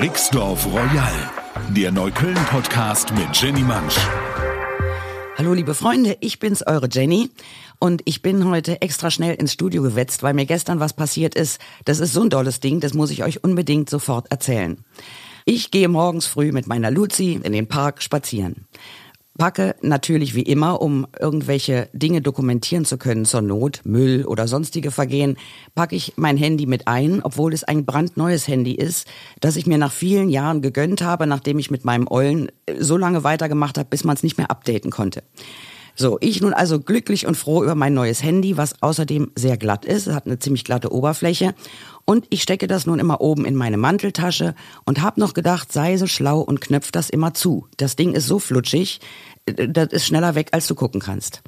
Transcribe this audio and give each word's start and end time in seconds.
Rixdorf 0.00 0.64
Royal, 0.64 1.12
der 1.76 1.92
Neukölln-Podcast 1.92 3.12
mit 3.12 3.36
Jenny 3.38 3.60
Mansch. 3.60 3.98
Hallo 5.36 5.52
liebe 5.52 5.74
Freunde, 5.74 6.16
ich 6.20 6.38
bin's, 6.38 6.66
eure 6.66 6.88
Jenny. 6.90 7.28
Und 7.78 8.00
ich 8.06 8.22
bin 8.22 8.46
heute 8.46 8.80
extra 8.80 9.10
schnell 9.10 9.34
ins 9.34 9.52
Studio 9.52 9.82
gewetzt, 9.82 10.22
weil 10.22 10.32
mir 10.32 10.46
gestern 10.46 10.80
was 10.80 10.94
passiert 10.94 11.34
ist. 11.34 11.60
Das 11.84 12.00
ist 12.00 12.14
so 12.14 12.22
ein 12.22 12.30
dolles 12.30 12.60
Ding, 12.60 12.80
das 12.80 12.94
muss 12.94 13.10
ich 13.10 13.24
euch 13.24 13.44
unbedingt 13.44 13.90
sofort 13.90 14.30
erzählen. 14.30 14.82
Ich 15.44 15.70
gehe 15.70 15.88
morgens 15.88 16.24
früh 16.24 16.50
mit 16.50 16.66
meiner 16.66 16.90
Luzi 16.90 17.38
in 17.42 17.52
den 17.52 17.68
Park 17.68 18.02
spazieren 18.02 18.66
packe 19.40 19.74
natürlich 19.80 20.34
wie 20.34 20.42
immer, 20.42 20.82
um 20.82 21.06
irgendwelche 21.18 21.88
Dinge 21.94 22.20
dokumentieren 22.20 22.84
zu 22.84 22.98
können 22.98 23.24
zur 23.24 23.40
Not, 23.40 23.80
Müll 23.84 24.26
oder 24.26 24.46
sonstige 24.46 24.90
Vergehen, 24.90 25.38
packe 25.74 25.96
ich 25.96 26.12
mein 26.16 26.36
Handy 26.36 26.66
mit 26.66 26.86
ein, 26.86 27.22
obwohl 27.22 27.54
es 27.54 27.64
ein 27.64 27.86
brandneues 27.86 28.46
Handy 28.48 28.74
ist, 28.74 29.08
das 29.40 29.56
ich 29.56 29.66
mir 29.66 29.78
nach 29.78 29.92
vielen 29.92 30.28
Jahren 30.28 30.60
gegönnt 30.60 31.00
habe, 31.00 31.26
nachdem 31.26 31.58
ich 31.58 31.70
mit 31.70 31.86
meinem 31.86 32.06
Ollen 32.06 32.52
so 32.78 32.98
lange 32.98 33.24
weitergemacht 33.24 33.78
habe, 33.78 33.88
bis 33.88 34.04
man 34.04 34.14
es 34.14 34.22
nicht 34.22 34.36
mehr 34.36 34.50
updaten 34.50 34.90
konnte. 34.90 35.22
So, 36.00 36.16
ich 36.22 36.40
nun 36.40 36.54
also 36.54 36.80
glücklich 36.80 37.26
und 37.26 37.34
froh 37.34 37.62
über 37.62 37.74
mein 37.74 37.92
neues 37.92 38.22
Handy, 38.22 38.56
was 38.56 38.82
außerdem 38.82 39.32
sehr 39.34 39.58
glatt 39.58 39.84
ist, 39.84 40.06
es 40.06 40.14
hat 40.14 40.24
eine 40.24 40.38
ziemlich 40.38 40.64
glatte 40.64 40.94
Oberfläche 40.94 41.54
und 42.06 42.26
ich 42.30 42.40
stecke 42.40 42.66
das 42.66 42.86
nun 42.86 42.98
immer 42.98 43.20
oben 43.20 43.44
in 43.44 43.54
meine 43.54 43.76
Manteltasche 43.76 44.54
und 44.86 45.02
habe 45.02 45.20
noch 45.20 45.34
gedacht, 45.34 45.70
sei 45.70 45.98
so 45.98 46.06
schlau 46.06 46.40
und 46.40 46.62
knöpf 46.62 46.90
das 46.90 47.10
immer 47.10 47.34
zu. 47.34 47.66
Das 47.76 47.96
Ding 47.96 48.14
ist 48.14 48.26
so 48.26 48.38
flutschig, 48.38 49.00
das 49.44 49.92
ist 49.92 50.06
schneller 50.06 50.34
weg, 50.34 50.48
als 50.52 50.66
du 50.68 50.74
gucken 50.74 51.02
kannst. 51.02 51.42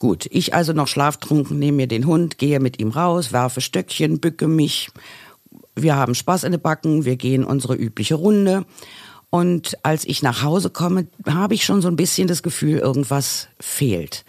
Gut, 0.00 0.26
ich 0.32 0.52
also 0.52 0.72
noch 0.72 0.88
schlaftrunken, 0.88 1.60
nehme 1.60 1.76
mir 1.76 1.86
den 1.86 2.04
Hund, 2.04 2.38
gehe 2.38 2.58
mit 2.58 2.80
ihm 2.80 2.90
raus, 2.90 3.32
werfe 3.32 3.60
Stöckchen, 3.60 4.18
bücke 4.18 4.48
mich. 4.48 4.90
Wir 5.76 5.94
haben 5.94 6.16
Spaß 6.16 6.42
in 6.42 6.50
den 6.50 6.60
Backen, 6.60 7.04
wir 7.04 7.14
gehen 7.14 7.44
unsere 7.44 7.76
übliche 7.76 8.16
Runde. 8.16 8.64
Und 9.34 9.78
als 9.82 10.04
ich 10.04 10.22
nach 10.22 10.42
Hause 10.42 10.68
komme, 10.68 11.06
habe 11.26 11.54
ich 11.54 11.64
schon 11.64 11.80
so 11.80 11.88
ein 11.88 11.96
bisschen 11.96 12.28
das 12.28 12.42
Gefühl, 12.42 12.76
irgendwas 12.76 13.48
fehlt. 13.58 14.26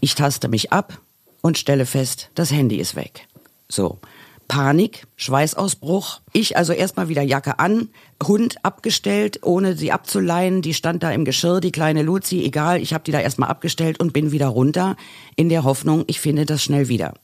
Ich 0.00 0.16
taste 0.16 0.48
mich 0.48 0.72
ab 0.72 0.98
und 1.42 1.58
stelle 1.58 1.86
fest, 1.86 2.28
das 2.34 2.50
Handy 2.50 2.78
ist 2.78 2.96
weg. 2.96 3.28
So. 3.68 4.00
Panik, 4.48 5.06
Schweißausbruch. 5.14 6.22
Ich 6.32 6.56
also 6.56 6.72
erstmal 6.72 7.08
wieder 7.08 7.22
Jacke 7.22 7.60
an, 7.60 7.90
Hund 8.20 8.56
abgestellt, 8.64 9.38
ohne 9.44 9.76
sie 9.76 9.92
abzuleihen. 9.92 10.60
Die 10.60 10.74
stand 10.74 11.04
da 11.04 11.12
im 11.12 11.24
Geschirr, 11.24 11.60
die 11.60 11.70
kleine 11.70 12.02
Luzi, 12.02 12.42
egal, 12.42 12.82
ich 12.82 12.92
habe 12.92 13.04
die 13.04 13.12
da 13.12 13.20
erstmal 13.20 13.48
abgestellt 13.48 14.00
und 14.00 14.12
bin 14.12 14.32
wieder 14.32 14.48
runter, 14.48 14.96
in 15.36 15.50
der 15.50 15.62
Hoffnung, 15.62 16.02
ich 16.08 16.18
finde 16.18 16.46
das 16.46 16.64
schnell 16.64 16.88
wieder. 16.88 17.14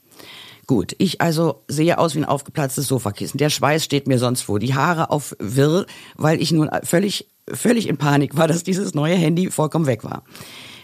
Gut, 0.69 0.93
ich 0.99 1.19
also 1.19 1.63
sehe 1.67 1.97
aus 1.97 2.13
wie 2.13 2.19
ein 2.19 2.25
aufgeplatztes 2.25 2.87
Sofakissen. 2.87 3.39
Der 3.39 3.49
Schweiß 3.49 3.83
steht 3.83 4.07
mir 4.07 4.19
sonst 4.19 4.47
wo, 4.47 4.59
die 4.59 4.75
Haare 4.75 5.09
auf 5.09 5.35
Wirr, 5.39 5.87
weil 6.15 6.39
ich 6.39 6.51
nun 6.51 6.69
völlig, 6.83 7.27
völlig 7.51 7.87
in 7.87 7.97
Panik 7.97 8.37
war, 8.37 8.47
dass 8.47 8.63
dieses 8.63 8.93
neue 8.93 9.15
Handy 9.15 9.49
vollkommen 9.49 9.87
weg 9.87 10.03
war. 10.03 10.21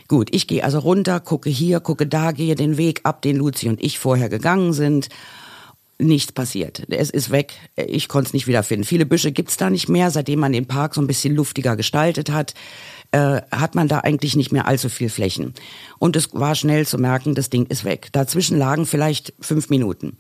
Gut, 0.07 0.29
ich 0.31 0.47
gehe 0.47 0.63
also 0.63 0.79
runter, 0.79 1.19
gucke 1.19 1.51
hier, 1.51 1.81
gucke 1.81 2.07
da, 2.07 2.31
gehe 2.31 2.55
den 2.55 2.77
Weg 2.77 3.01
ab, 3.03 3.21
den 3.21 3.35
Luzi 3.35 3.69
und 3.69 3.79
ich 3.79 3.99
vorher 3.99 4.27
gegangen 4.27 4.73
sind 4.73 5.09
nichts 5.97 6.31
passiert. 6.31 6.83
Es 6.89 7.09
ist 7.09 7.31
weg. 7.31 7.53
Ich 7.75 8.07
konnte 8.07 8.27
es 8.27 8.33
nicht 8.33 8.47
wiederfinden. 8.47 8.85
Viele 8.85 9.05
Büsche 9.05 9.31
gibt's 9.31 9.57
da 9.57 9.69
nicht 9.69 9.87
mehr. 9.87 10.11
Seitdem 10.11 10.39
man 10.39 10.51
den 10.51 10.65
Park 10.65 10.95
so 10.95 11.01
ein 11.01 11.07
bisschen 11.07 11.35
luftiger 11.35 11.75
gestaltet 11.75 12.31
hat, 12.31 12.53
äh, 13.11 13.41
hat 13.51 13.75
man 13.75 13.87
da 13.87 13.99
eigentlich 13.99 14.35
nicht 14.35 14.51
mehr 14.51 14.67
allzu 14.67 14.89
viel 14.89 15.09
Flächen. 15.09 15.53
Und 15.99 16.15
es 16.15 16.33
war 16.33 16.55
schnell 16.55 16.85
zu 16.85 16.97
merken, 16.97 17.33
das 17.33 17.49
Ding 17.49 17.65
ist 17.67 17.85
weg. 17.85 18.09
Dazwischen 18.11 18.57
lagen 18.57 18.85
vielleicht 18.85 19.33
fünf 19.39 19.69
Minuten. 19.69 20.17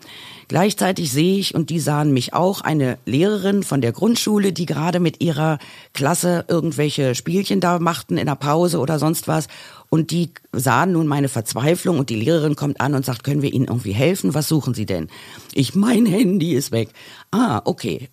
Gleichzeitig 0.47 1.11
sehe 1.11 1.37
ich, 1.37 1.55
und 1.55 1.69
die 1.69 1.79
sahen 1.79 2.13
mich 2.13 2.33
auch, 2.33 2.61
eine 2.61 2.97
Lehrerin 3.05 3.63
von 3.63 3.81
der 3.81 3.91
Grundschule, 3.91 4.53
die 4.53 4.65
gerade 4.65 5.01
mit 5.01 5.21
ihrer 5.21 5.59
Klasse 5.93 6.45
irgendwelche 6.47 7.15
Spielchen 7.15 7.59
da 7.59 7.79
machten 7.79 8.17
in 8.17 8.27
der 8.27 8.35
Pause 8.35 8.79
oder 8.79 8.97
sonst 8.97 9.27
was. 9.27 9.47
Und 9.95 10.11
die 10.11 10.31
sahen 10.51 10.91
nun 10.91 11.07
meine 11.07 11.29
Verzweiflung 11.29 11.99
und 11.99 12.09
die 12.09 12.17
Lehrerin 12.17 12.57
kommt 12.57 12.81
an 12.81 12.95
und 12.95 13.05
sagt, 13.05 13.23
können 13.23 13.41
wir 13.41 13.53
Ihnen 13.53 13.69
irgendwie 13.69 13.93
helfen? 13.93 14.33
Was 14.33 14.49
suchen 14.49 14.73
Sie 14.73 14.85
denn? 14.85 15.07
Ich, 15.53 15.73
mein 15.73 16.05
Handy 16.05 16.51
ist 16.51 16.73
weg. 16.73 16.89
Ah, 17.31 17.61
okay. 17.63 18.09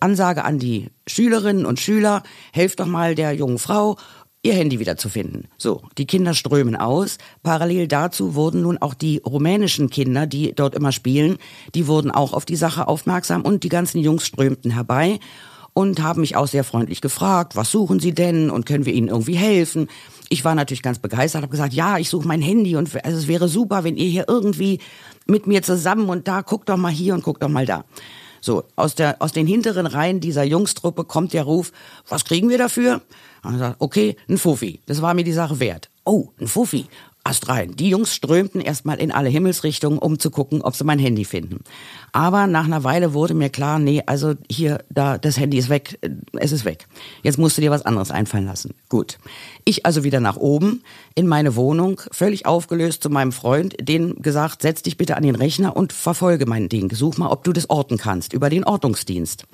Ansage 0.00 0.44
an 0.44 0.58
die 0.58 0.90
Schülerinnen 1.06 1.64
und 1.64 1.80
Schüler, 1.80 2.24
helft 2.52 2.78
doch 2.78 2.84
mal 2.86 3.14
der 3.14 3.32
jungen 3.32 3.58
Frau, 3.58 3.96
ihr 4.42 4.52
Handy 4.52 4.80
wiederzufinden. 4.80 5.48
So, 5.56 5.80
die 5.96 6.06
Kinder 6.06 6.34
strömen 6.34 6.76
aus. 6.76 7.16
Parallel 7.42 7.88
dazu 7.88 8.34
wurden 8.34 8.60
nun 8.60 8.76
auch 8.76 8.92
die 8.92 9.22
rumänischen 9.24 9.88
Kinder, 9.88 10.26
die 10.26 10.54
dort 10.54 10.74
immer 10.74 10.92
spielen, 10.92 11.38
die 11.74 11.86
wurden 11.86 12.10
auch 12.10 12.34
auf 12.34 12.44
die 12.44 12.56
Sache 12.56 12.86
aufmerksam 12.86 13.40
und 13.40 13.64
die 13.64 13.70
ganzen 13.70 14.02
Jungs 14.02 14.26
strömten 14.26 14.72
herbei 14.72 15.20
und 15.74 16.02
haben 16.02 16.20
mich 16.20 16.36
auch 16.36 16.46
sehr 16.46 16.64
freundlich 16.64 17.00
gefragt, 17.00 17.56
was 17.56 17.70
suchen 17.70 18.00
Sie 18.00 18.14
denn 18.14 18.48
und 18.48 18.64
können 18.64 18.86
wir 18.86 18.94
Ihnen 18.94 19.08
irgendwie 19.08 19.36
helfen? 19.36 19.88
Ich 20.28 20.44
war 20.44 20.54
natürlich 20.54 20.82
ganz 20.82 20.98
begeistert, 20.98 21.42
habe 21.42 21.50
gesagt, 21.50 21.74
ja, 21.74 21.98
ich 21.98 22.08
suche 22.08 22.26
mein 22.26 22.42
Handy 22.42 22.76
und 22.76 22.94
also 23.04 23.18
es 23.18 23.28
wäre 23.28 23.48
super, 23.48 23.84
wenn 23.84 23.96
ihr 23.96 24.08
hier 24.08 24.24
irgendwie 24.28 24.80
mit 25.26 25.46
mir 25.46 25.62
zusammen 25.62 26.08
und 26.08 26.28
da 26.28 26.40
guckt 26.40 26.68
doch 26.68 26.76
mal 26.76 26.92
hier 26.92 27.14
und 27.14 27.22
guckt 27.22 27.42
doch 27.42 27.48
mal 27.48 27.66
da. 27.66 27.84
So, 28.40 28.64
aus, 28.76 28.94
der, 28.94 29.22
aus 29.22 29.32
den 29.32 29.46
hinteren 29.46 29.86
Reihen 29.86 30.20
dieser 30.20 30.44
Jungstruppe 30.44 31.04
kommt 31.04 31.32
der 31.32 31.44
Ruf, 31.44 31.72
was 32.08 32.26
kriegen 32.26 32.50
wir 32.50 32.58
dafür? 32.58 33.00
Und 33.42 33.58
sagt, 33.58 33.76
okay, 33.78 34.16
ein 34.28 34.36
Fuffi. 34.36 34.80
Das 34.84 35.00
war 35.00 35.14
mir 35.14 35.24
die 35.24 35.32
Sache 35.32 35.60
wert. 35.60 35.88
Oh, 36.04 36.28
ein 36.38 36.46
Fuffi. 36.46 36.84
Ast 37.26 37.48
rein. 37.48 37.74
Die 37.74 37.88
Jungs 37.88 38.14
strömten 38.14 38.60
erstmal 38.60 39.00
in 39.00 39.10
alle 39.10 39.30
Himmelsrichtungen, 39.30 39.98
um 39.98 40.18
zu 40.18 40.30
gucken, 40.30 40.60
ob 40.60 40.76
sie 40.76 40.84
mein 40.84 40.98
Handy 40.98 41.24
finden. 41.24 41.60
Aber 42.12 42.46
nach 42.46 42.66
einer 42.66 42.84
Weile 42.84 43.14
wurde 43.14 43.32
mir 43.32 43.48
klar, 43.48 43.78
nee, 43.78 44.02
also 44.04 44.34
hier, 44.50 44.84
da, 44.90 45.16
das 45.16 45.38
Handy 45.38 45.56
ist 45.56 45.70
weg, 45.70 45.98
es 46.34 46.52
ist 46.52 46.66
weg. 46.66 46.86
Jetzt 47.22 47.38
musst 47.38 47.56
du 47.56 47.62
dir 47.62 47.70
was 47.70 47.86
anderes 47.86 48.10
einfallen 48.10 48.44
lassen. 48.44 48.74
Gut. 48.90 49.18
Ich 49.64 49.86
also 49.86 50.04
wieder 50.04 50.20
nach 50.20 50.36
oben 50.36 50.82
in 51.14 51.26
meine 51.26 51.56
Wohnung, 51.56 52.02
völlig 52.10 52.44
aufgelöst 52.44 53.02
zu 53.02 53.08
meinem 53.08 53.32
Freund, 53.32 53.74
den 53.80 54.20
gesagt, 54.20 54.60
setz 54.60 54.82
dich 54.82 54.98
bitte 54.98 55.16
an 55.16 55.22
den 55.22 55.34
Rechner 55.34 55.74
und 55.78 55.94
verfolge 55.94 56.44
mein 56.44 56.68
Ding. 56.68 56.94
Such 56.94 57.16
mal, 57.16 57.30
ob 57.30 57.42
du 57.42 57.54
das 57.54 57.70
orten 57.70 57.96
kannst 57.96 58.34
über 58.34 58.50
den 58.50 58.64
Ortungsdienst. 58.64 59.46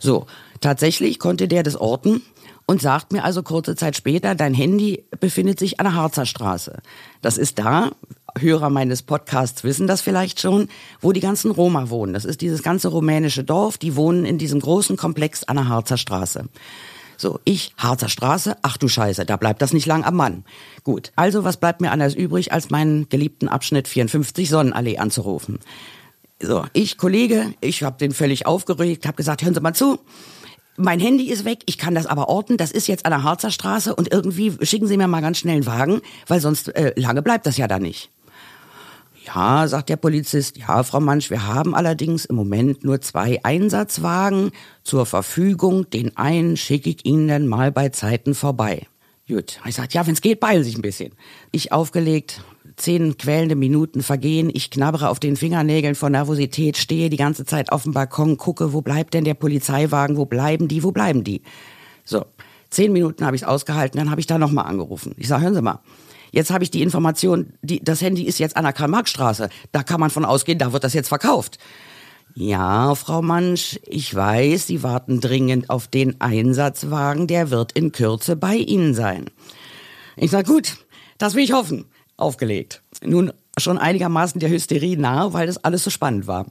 So, 0.00 0.26
tatsächlich 0.60 1.20
konnte 1.20 1.46
der 1.46 1.62
das 1.62 1.76
orten 1.76 2.22
und 2.68 2.82
sagt 2.82 3.12
mir 3.12 3.24
also 3.24 3.42
kurze 3.42 3.76
Zeit 3.76 3.96
später, 3.96 4.34
dein 4.34 4.52
Handy 4.52 5.02
befindet 5.20 5.58
sich 5.58 5.80
an 5.80 5.84
der 5.84 5.94
Harzer 5.94 6.26
Straße. 6.26 6.80
Das 7.22 7.38
ist 7.38 7.58
da, 7.58 7.92
Hörer 8.38 8.68
meines 8.68 9.02
Podcasts 9.02 9.64
wissen 9.64 9.86
das 9.86 10.02
vielleicht 10.02 10.38
schon, 10.38 10.68
wo 11.00 11.12
die 11.12 11.20
ganzen 11.20 11.50
Roma 11.50 11.88
wohnen. 11.88 12.12
Das 12.12 12.26
ist 12.26 12.42
dieses 12.42 12.62
ganze 12.62 12.88
rumänische 12.88 13.42
Dorf, 13.42 13.78
die 13.78 13.96
wohnen 13.96 14.26
in 14.26 14.36
diesem 14.36 14.60
großen 14.60 14.98
Komplex 14.98 15.44
an 15.44 15.56
der 15.56 15.68
Harzer 15.68 15.96
Straße. 15.96 16.44
So, 17.16 17.40
ich, 17.44 17.72
Harzer 17.78 18.10
Straße, 18.10 18.58
ach 18.60 18.76
du 18.76 18.86
Scheiße, 18.86 19.24
da 19.24 19.36
bleibt 19.36 19.62
das 19.62 19.72
nicht 19.72 19.86
lang 19.86 20.04
am 20.04 20.16
Mann. 20.16 20.44
Gut, 20.84 21.10
also 21.16 21.44
was 21.44 21.56
bleibt 21.56 21.80
mir 21.80 21.90
anders 21.90 22.14
übrig, 22.14 22.52
als 22.52 22.68
meinen 22.68 23.08
geliebten 23.08 23.48
Abschnitt 23.48 23.88
54 23.88 24.48
Sonnenallee 24.48 24.98
anzurufen? 24.98 25.58
So, 26.40 26.66
ich, 26.74 26.98
Kollege, 26.98 27.54
ich 27.62 27.82
habe 27.82 27.96
den 27.98 28.12
völlig 28.12 28.46
aufgeregt, 28.46 29.06
habe 29.06 29.16
gesagt, 29.16 29.42
hören 29.42 29.54
Sie 29.54 29.60
mal 29.60 29.74
zu, 29.74 29.98
mein 30.78 31.00
Handy 31.00 31.30
ist 31.30 31.44
weg, 31.44 31.60
ich 31.66 31.76
kann 31.76 31.94
das 31.94 32.06
aber 32.06 32.28
orten, 32.28 32.56
das 32.56 32.70
ist 32.70 32.86
jetzt 32.86 33.04
an 33.04 33.10
der 33.10 33.22
Harzer 33.22 33.50
Straße 33.50 33.94
und 33.94 34.12
irgendwie 34.12 34.54
schicken 34.62 34.86
Sie 34.86 34.96
mir 34.96 35.08
mal 35.08 35.20
ganz 35.20 35.38
schnell 35.38 35.56
einen 35.56 35.66
Wagen, 35.66 36.00
weil 36.26 36.40
sonst 36.40 36.68
äh, 36.68 36.92
lange 36.96 37.22
bleibt 37.22 37.46
das 37.46 37.56
ja 37.56 37.66
da 37.66 37.78
nicht. 37.78 38.10
Ja, 39.26 39.68
sagt 39.68 39.90
der 39.90 39.96
Polizist, 39.96 40.56
ja, 40.56 40.82
Frau 40.82 41.00
Mansch, 41.00 41.28
wir 41.28 41.46
haben 41.46 41.74
allerdings 41.74 42.24
im 42.24 42.36
Moment 42.36 42.82
nur 42.82 43.02
zwei 43.02 43.38
Einsatzwagen 43.42 44.52
zur 44.84 45.04
Verfügung. 45.04 45.90
Den 45.90 46.16
einen 46.16 46.56
schicke 46.56 46.88
ich 46.88 47.04
Ihnen 47.04 47.28
dann 47.28 47.46
mal 47.46 47.70
bei 47.70 47.90
Zeiten 47.90 48.34
vorbei. 48.34 48.86
Gut, 49.28 49.60
ich 49.66 49.74
sagt, 49.74 49.92
ja, 49.92 50.06
wenn's 50.06 50.22
geht, 50.22 50.40
beeilen 50.40 50.64
Sie 50.64 50.70
sich 50.70 50.78
ein 50.78 50.82
bisschen. 50.82 51.12
Ich 51.52 51.72
aufgelegt, 51.72 52.40
zehn 52.78 53.16
quälende 53.18 53.56
Minuten 53.56 54.02
vergehen, 54.02 54.50
ich 54.52 54.70
knabbere 54.70 55.08
auf 55.08 55.20
den 55.20 55.36
Fingernägeln 55.36 55.94
vor 55.94 56.10
Nervosität, 56.10 56.76
stehe 56.76 57.10
die 57.10 57.16
ganze 57.16 57.44
Zeit 57.44 57.72
auf 57.72 57.82
dem 57.82 57.92
Balkon, 57.92 58.36
gucke, 58.36 58.72
wo 58.72 58.80
bleibt 58.80 59.14
denn 59.14 59.24
der 59.24 59.34
Polizeiwagen, 59.34 60.16
wo 60.16 60.24
bleiben 60.24 60.68
die, 60.68 60.82
wo 60.82 60.92
bleiben 60.92 61.24
die? 61.24 61.42
So, 62.04 62.24
zehn 62.70 62.92
Minuten 62.92 63.24
habe 63.26 63.36
ich 63.36 63.42
es 63.42 63.48
ausgehalten, 63.48 63.98
dann 63.98 64.10
habe 64.10 64.20
ich 64.20 64.26
da 64.26 64.38
nochmal 64.38 64.66
angerufen. 64.66 65.14
Ich 65.16 65.28
sage, 65.28 65.44
hören 65.44 65.54
Sie 65.54 65.62
mal, 65.62 65.80
jetzt 66.32 66.50
habe 66.50 66.64
ich 66.64 66.70
die 66.70 66.82
Information, 66.82 67.52
die, 67.62 67.82
das 67.82 68.00
Handy 68.00 68.22
ist 68.22 68.38
jetzt 68.38 68.56
an 68.56 68.64
der 68.64 68.72
Karl-Marx-Straße, 68.72 69.50
da 69.72 69.82
kann 69.82 70.00
man 70.00 70.10
von 70.10 70.24
ausgehen, 70.24 70.58
da 70.58 70.72
wird 70.72 70.84
das 70.84 70.94
jetzt 70.94 71.08
verkauft. 71.08 71.58
Ja, 72.34 72.94
Frau 72.94 73.20
Mansch, 73.20 73.80
ich 73.86 74.14
weiß, 74.14 74.66
Sie 74.66 74.82
warten 74.82 75.20
dringend 75.20 75.70
auf 75.70 75.88
den 75.88 76.20
Einsatzwagen, 76.20 77.26
der 77.26 77.50
wird 77.50 77.72
in 77.72 77.90
Kürze 77.90 78.36
bei 78.36 78.54
Ihnen 78.54 78.94
sein. 78.94 79.26
Ich 80.16 80.30
sag 80.30 80.46
gut, 80.46 80.76
das 81.18 81.34
will 81.34 81.42
ich 81.42 81.52
hoffen. 81.52 81.86
Aufgelegt. 82.18 82.82
Nun 83.02 83.32
schon 83.56 83.78
einigermaßen 83.78 84.40
der 84.40 84.50
Hysterie 84.50 84.96
nahe, 84.96 85.32
weil 85.32 85.46
das 85.46 85.64
alles 85.64 85.84
so 85.84 85.90
spannend 85.90 86.26
war. 86.26 86.46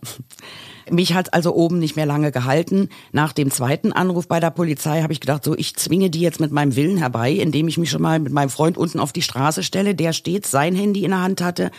Mich 0.89 1.13
hat 1.13 1.33
also 1.33 1.53
oben 1.53 1.79
nicht 1.79 1.97
mehr 1.97 2.05
lange 2.05 2.31
gehalten. 2.31 2.89
Nach 3.11 3.33
dem 3.33 3.51
zweiten 3.51 3.91
Anruf 3.91 4.27
bei 4.27 4.39
der 4.39 4.49
Polizei 4.51 5.01
habe 5.01 5.11
ich 5.11 5.19
gedacht, 5.19 5.43
so 5.43 5.55
ich 5.57 5.75
zwinge 5.75 6.09
die 6.09 6.21
jetzt 6.21 6.39
mit 6.39 6.51
meinem 6.51 6.75
Willen 6.77 6.97
herbei, 6.97 7.31
indem 7.31 7.67
ich 7.67 7.77
mich 7.77 7.89
schon 7.89 8.01
mal 8.01 8.19
mit 8.19 8.31
meinem 8.31 8.49
Freund 8.49 8.77
unten 8.77 8.99
auf 8.99 9.11
die 9.11 9.21
Straße 9.21 9.61
stelle, 9.61 9.93
der 9.93 10.13
stets 10.13 10.51
sein 10.51 10.73
Handy 10.73 11.03
in 11.03 11.11
der 11.11 11.21
Hand 11.21 11.41
hatte, 11.41 11.71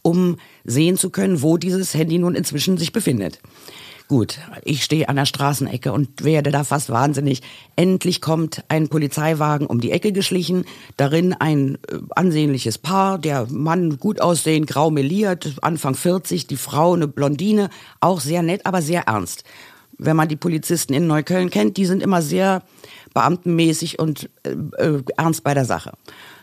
um 0.00 0.38
sehen 0.64 0.96
zu 0.96 1.10
können, 1.10 1.42
wo 1.42 1.58
dieses 1.58 1.92
Handy 1.92 2.18
nun 2.18 2.34
inzwischen 2.34 2.78
sich 2.78 2.92
befindet. 2.92 3.40
Gut, 4.06 4.38
ich 4.64 4.84
stehe 4.84 5.08
an 5.08 5.16
der 5.16 5.24
Straßenecke 5.24 5.90
und 5.90 6.24
werde 6.24 6.50
da 6.50 6.62
fast 6.62 6.90
wahnsinnig. 6.90 7.40
Endlich 7.74 8.20
kommt 8.20 8.62
ein 8.68 8.88
Polizeiwagen 8.88 9.66
um 9.66 9.80
die 9.80 9.92
Ecke 9.92 10.12
geschlichen, 10.12 10.66
darin 10.98 11.32
ein 11.32 11.78
äh, 11.88 11.96
ansehnliches 12.14 12.76
Paar, 12.76 13.18
der 13.18 13.46
Mann 13.50 13.98
gut 13.98 14.20
aussehend, 14.20 14.66
grau 14.66 14.90
meliert, 14.90 15.54
Anfang 15.62 15.94
40, 15.94 16.46
die 16.46 16.58
Frau 16.58 16.92
eine 16.92 17.08
Blondine, 17.08 17.70
auch 18.00 18.20
sehr 18.20 18.42
nett, 18.42 18.66
aber 18.66 18.82
sehr 18.82 19.04
ernst. 19.04 19.42
Wenn 19.96 20.16
man 20.16 20.28
die 20.28 20.36
Polizisten 20.36 20.92
in 20.92 21.06
Neukölln 21.06 21.48
kennt, 21.48 21.78
die 21.78 21.86
sind 21.86 22.02
immer 22.02 22.20
sehr 22.20 22.62
beamtenmäßig 23.14 23.98
und 23.98 24.28
äh, 24.42 24.50
äh, 24.82 25.02
ernst 25.16 25.44
bei 25.44 25.54
der 25.54 25.64
Sache. 25.64 25.92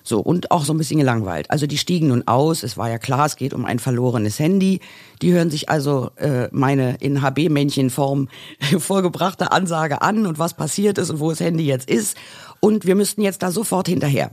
So, 0.04 0.20
und 0.20 0.52
auch 0.52 0.66
so 0.66 0.74
ein 0.74 0.78
bisschen 0.78 1.00
gelangweilt. 1.00 1.50
Also 1.52 1.68
die 1.68 1.78
stiegen 1.78 2.08
nun 2.08 2.28
aus, 2.28 2.64
es 2.64 2.78
war 2.78 2.90
ja 2.90 2.98
klar, 2.98 3.26
es 3.26 3.36
geht 3.36 3.54
um 3.54 3.66
ein 3.66 3.80
verlorenes 3.80 4.40
Handy. 4.40 4.80
Die 5.22 5.32
hören 5.34 5.50
sich 5.52 5.70
also 5.70 6.12
äh, 6.16 6.48
meine 6.52 6.96
in 7.00 7.22
HB-Männchenform 7.22 8.30
vorgebrachte 8.80 9.52
Ansage 9.52 10.02
an 10.02 10.26
und 10.26 10.40
was 10.40 10.56
passiert 10.56 10.98
ist 10.98 11.10
und 11.10 11.20
wo 11.20 11.30
das 11.30 11.40
Handy 11.40 11.66
jetzt 11.66 11.90
ist. 11.90 12.18
Und 12.60 12.86
wir 12.86 12.96
müssten 12.96 13.22
jetzt 13.22 13.44
da 13.44 13.52
sofort 13.52 13.88
hinterher. 13.88 14.32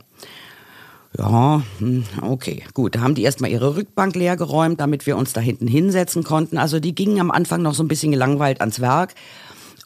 Ja, 1.16 1.62
hm, 1.78 2.04
okay, 2.22 2.64
gut. 2.74 2.94
Da 2.94 3.00
haben 3.00 3.14
die 3.14 3.22
erstmal 3.22 3.50
ihre 3.50 3.76
Rückbank 3.76 4.14
leer 4.14 4.36
geräumt, 4.36 4.78
damit 4.80 5.06
wir 5.06 5.16
uns 5.16 5.32
da 5.32 5.40
hinten 5.40 5.66
hinsetzen 5.66 6.22
konnten. 6.22 6.58
Also 6.58 6.80
die 6.80 6.94
gingen 6.94 7.20
am 7.20 7.30
Anfang 7.30 7.62
noch 7.62 7.74
so 7.74 7.82
ein 7.82 7.88
bisschen 7.88 8.12
gelangweilt 8.12 8.60
ans 8.60 8.80
Werk 8.80 9.14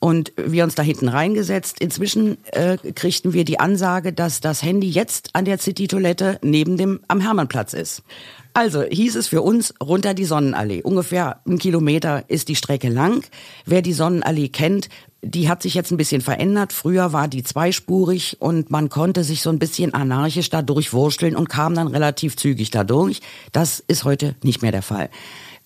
und 0.03 0.33
wir 0.37 0.65
uns 0.65 0.75
da 0.75 0.83
hinten 0.83 1.09
reingesetzt. 1.09 1.79
Inzwischen 1.79 2.37
äh, 2.51 2.77
kriegten 2.77 3.35
wir 3.35 3.45
die 3.45 3.61
Ansage, 3.61 4.13
dass 4.13 4.41
das 4.41 4.61
Handy 4.61 4.91
jetzt 4.91 5.31
an 5.33 5.45
der 5.45 5.59
City-Toilette 5.59 6.41
neben 6.43 6.77
dem 6.77 6.99
am 7.07 7.21
Hermannplatz 7.21 7.73
ist. 7.73 8.03
Also 8.53 8.83
hieß 8.83 9.15
es 9.15 9.29
für 9.29 9.43
uns 9.43 9.73
runter 9.81 10.13
die 10.13 10.25
Sonnenallee. 10.25 10.83
Ungefähr 10.83 11.41
ein 11.47 11.59
Kilometer 11.59 12.25
ist 12.27 12.49
die 12.49 12.57
Strecke 12.57 12.89
lang. 12.89 13.25
Wer 13.65 13.81
die 13.81 13.93
Sonnenallee 13.93 14.49
kennt, 14.49 14.89
die 15.23 15.49
hat 15.49 15.63
sich 15.63 15.75
jetzt 15.75 15.93
ein 15.93 15.99
bisschen 15.99 16.21
verändert. 16.21 16.73
Früher 16.73 17.13
war 17.13 17.29
die 17.29 17.45
zweispurig 17.45 18.39
und 18.41 18.73
man 18.73 18.89
konnte 18.89 19.23
sich 19.23 19.41
so 19.41 19.51
ein 19.51 19.61
bisschen 19.61 19.95
anarchisch 19.95 20.51
da 20.51 20.63
durchwursteln 20.63 21.37
und 21.37 21.49
kam 21.49 21.77
dann 21.77 21.87
relativ 21.87 22.37
zügig 22.37 22.73
da 22.73 22.83
durch. 22.83 23.21
Das 23.53 23.79
ist 23.87 24.03
heute 24.03 24.35
nicht 24.43 24.63
mehr 24.63 24.73
der 24.73 24.83
Fall. 24.83 25.11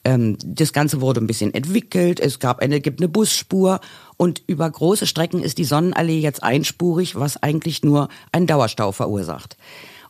Ähm, 0.06 0.38
das 0.44 0.72
Ganze 0.72 1.00
wurde 1.00 1.20
ein 1.20 1.26
bisschen 1.26 1.52
entwickelt. 1.52 2.20
Es 2.20 2.38
gab 2.38 2.60
eine, 2.60 2.80
gibt 2.80 3.00
eine 3.00 3.08
Busspur 3.08 3.80
und 4.16 4.40
über 4.46 4.70
große 4.70 5.04
Strecken 5.04 5.42
ist 5.42 5.58
die 5.58 5.64
Sonnenallee 5.64 6.20
jetzt 6.20 6.44
einspurig, 6.44 7.16
was 7.16 7.42
eigentlich 7.42 7.82
nur 7.82 8.08
einen 8.30 8.46
Dauerstau 8.46 8.92
verursacht. 8.92 9.56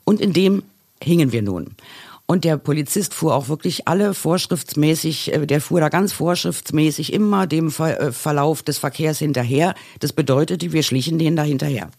Und 0.05 0.21
in 0.21 0.35
dem 0.35 0.65
hingen 1.03 1.33
wir 1.33 1.41
nun. 1.41 1.77
Und 2.27 2.45
der 2.45 2.59
Polizist 2.59 3.15
fuhr 3.15 3.35
auch 3.35 3.49
wirklich 3.49 3.89
alle 3.89 4.13
vorschriftsmäßig, 4.13 5.33
äh, 5.33 5.47
der 5.47 5.63
fuhr 5.63 5.81
da 5.81 5.89
ganz 5.89 6.13
vorschriftsmäßig 6.13 7.15
immer 7.15 7.47
dem 7.47 7.69
äh, 7.69 8.13
Verlauf 8.13 8.63
des 8.63 8.77
Verkehrs 8.77 9.19
hinterher. 9.19 9.75
Das 10.01 10.13
bedeutete, 10.13 10.73
wir 10.73 10.83
schlichen 10.83 11.19
denen 11.19 11.37
da 11.37 11.43
hinterher. 11.43 11.91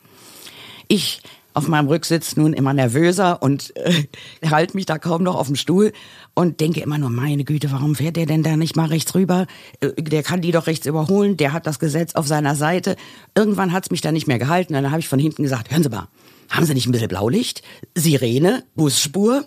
Ich 0.87 1.23
auf 1.57 1.67
meinem 1.67 1.87
Rücksitz 1.87 2.35
nun 2.35 2.53
immer 2.53 2.71
nervöser 2.73 3.41
und 3.41 3.75
äh, 3.75 4.03
halte 4.49 4.77
mich 4.77 4.85
da 4.85 4.99
kaum 4.99 5.23
noch 5.23 5.35
auf 5.35 5.47
dem 5.47 5.55
Stuhl 5.55 5.91
und 6.35 6.59
denke 6.59 6.81
immer 6.81 6.99
nur, 6.99 7.09
meine 7.09 7.43
Güte, 7.43 7.71
warum 7.71 7.95
fährt 7.95 8.15
der 8.15 8.27
denn 8.27 8.43
da 8.43 8.55
nicht 8.55 8.75
mal 8.75 8.85
rechts 8.85 9.15
rüber? 9.15 9.47
Äh, 9.79 9.91
der 10.01 10.21
kann 10.21 10.41
die 10.41 10.51
doch 10.51 10.67
rechts 10.67 10.85
überholen, 10.85 11.35
der 11.35 11.53
hat 11.53 11.65
das 11.65 11.79
Gesetz 11.79 12.13
auf 12.13 12.27
seiner 12.27 12.55
Seite. 12.55 12.95
Irgendwann 13.35 13.73
hat's 13.73 13.89
mich 13.89 14.01
da 14.01 14.11
nicht 14.11 14.27
mehr 14.27 14.37
gehalten, 14.37 14.73
dann 14.73 14.91
habe 14.91 14.99
ich 14.99 15.07
von 15.07 15.17
hinten 15.17 15.41
gesagt, 15.41 15.71
hören 15.71 15.81
Sie 15.81 15.89
mal, 15.89 16.07
haben 16.49 16.65
Sie 16.65 16.75
nicht 16.75 16.85
ein 16.85 16.91
bisschen 16.91 17.07
Blaulicht? 17.07 17.63
Sirene? 17.95 18.63
Busspur? 18.75 19.45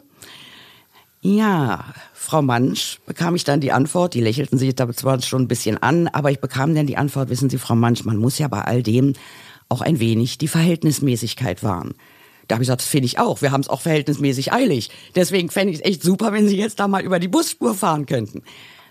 Ja, 1.22 1.84
Frau 2.12 2.42
Mansch 2.42 2.98
bekam 3.06 3.36
ich 3.36 3.44
dann 3.44 3.60
die 3.60 3.72
Antwort, 3.72 4.14
die 4.14 4.20
lächelten 4.20 4.58
sich 4.58 4.74
da 4.74 4.90
zwar 4.92 5.22
schon 5.22 5.42
ein 5.42 5.48
bisschen 5.48 5.80
an, 5.80 6.08
aber 6.08 6.32
ich 6.32 6.40
bekam 6.40 6.74
dann 6.74 6.86
die 6.86 6.96
Antwort, 6.96 7.30
wissen 7.30 7.50
Sie, 7.50 7.58
Frau 7.58 7.76
Mansch, 7.76 8.04
man 8.04 8.16
muss 8.16 8.38
ja 8.38 8.48
bei 8.48 8.62
all 8.62 8.82
dem 8.82 9.12
auch 9.70 9.80
ein 9.80 10.00
wenig 10.00 10.38
die 10.38 10.48
Verhältnismäßigkeit 10.48 11.62
wahren. 11.62 11.94
Da 12.48 12.56
habe 12.56 12.64
ich 12.64 12.66
gesagt, 12.66 12.82
das 12.82 12.88
finde 12.88 13.06
ich 13.06 13.18
auch. 13.18 13.42
Wir 13.42 13.52
haben 13.52 13.60
es 13.60 13.68
auch 13.68 13.80
verhältnismäßig 13.80 14.52
eilig. 14.52 14.90
Deswegen 15.14 15.50
fände 15.50 15.72
ich 15.72 15.78
es 15.78 15.84
echt 15.84 16.02
super, 16.02 16.32
wenn 16.32 16.48
Sie 16.48 16.56
jetzt 16.56 16.80
da 16.80 16.88
mal 16.88 17.02
über 17.02 17.20
die 17.20 17.28
Busspur 17.28 17.74
fahren 17.74 18.06
könnten. 18.06 18.42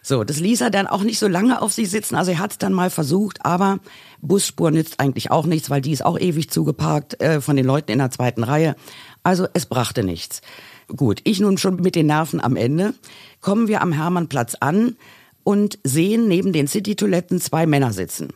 So, 0.02 0.24
das 0.24 0.40
ließ 0.40 0.62
er 0.62 0.70
dann 0.70 0.88
auch 0.88 1.04
nicht 1.04 1.20
so 1.20 1.28
lange 1.28 1.62
auf 1.62 1.74
sich 1.74 1.90
sitzen. 1.90 2.16
Also 2.16 2.32
er 2.32 2.40
hat 2.40 2.52
es 2.52 2.58
dann 2.58 2.72
mal 2.72 2.90
versucht, 2.90 3.46
aber 3.46 3.80
Busspur 4.22 4.72
nützt 4.72 5.00
eigentlich 5.00 5.30
auch 5.30 5.46
nichts, 5.46 5.70
weil 5.70 5.82
die 5.82 5.92
ist 5.92 6.06
auch 6.06 6.18
ewig 6.18 6.50
zugeparkt 6.50 7.22
äh, 7.22 7.42
von 7.42 7.58
den 7.58 7.66
Leuten 7.66 7.92
in 7.92 8.00
der 8.00 8.12
zweiten 8.12 8.44
Reihe. 8.44 8.76
Also 9.24 9.48
es 9.54 9.66
brachte 9.66 10.04
nichts. 10.04 10.42
Gut, 10.88 11.20
ich 11.26 11.40
nun 11.40 11.58
schon 11.58 11.76
mit 11.76 11.96
den 11.96 12.08
Nerven 12.08 12.40
am 12.40 12.56
Ende. 12.56 12.94
Kommen 13.42 13.68
wir 13.68 13.82
am 13.82 13.92
Hermannplatz 13.92 14.56
an 14.56 14.96
und 15.44 15.80
sehen 15.84 16.28
neben 16.28 16.54
den 16.54 16.68
City-Toiletten 16.68 17.42
zwei 17.42 17.66
Männer 17.66 17.92
sitzen. 17.92 18.30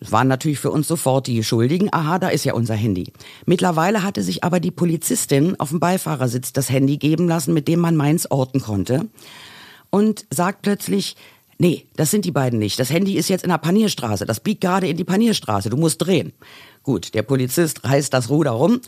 Waren 0.00 0.28
natürlich 0.28 0.58
für 0.58 0.70
uns 0.70 0.88
sofort 0.88 1.26
die 1.26 1.44
Schuldigen. 1.44 1.88
Aha, 1.92 2.18
da 2.18 2.28
ist 2.28 2.44
ja 2.44 2.54
unser 2.54 2.74
Handy. 2.74 3.12
Mittlerweile 3.44 4.02
hatte 4.02 4.22
sich 4.22 4.42
aber 4.42 4.58
die 4.58 4.70
Polizistin 4.70 5.58
auf 5.60 5.68
dem 5.70 5.80
Beifahrersitz 5.80 6.52
das 6.52 6.70
Handy 6.70 6.96
geben 6.96 7.28
lassen, 7.28 7.52
mit 7.52 7.68
dem 7.68 7.80
man 7.80 7.96
Mainz 7.96 8.26
orten 8.30 8.60
konnte. 8.60 9.08
Und 9.90 10.24
sagt 10.30 10.62
plötzlich, 10.62 11.16
nee, 11.58 11.86
das 11.96 12.10
sind 12.10 12.24
die 12.24 12.30
beiden 12.30 12.58
nicht. 12.58 12.78
Das 12.78 12.90
Handy 12.90 13.16
ist 13.16 13.28
jetzt 13.28 13.44
in 13.44 13.50
der 13.50 13.58
Panierstraße. 13.58 14.24
Das 14.24 14.40
biegt 14.40 14.62
gerade 14.62 14.88
in 14.88 14.96
die 14.96 15.04
Panierstraße. 15.04 15.68
Du 15.68 15.76
musst 15.76 16.00
drehen. 16.00 16.32
Gut, 16.82 17.14
der 17.14 17.22
Polizist 17.22 17.84
reißt 17.84 18.14
das 18.14 18.30
Ruder 18.30 18.52
rum 18.52 18.80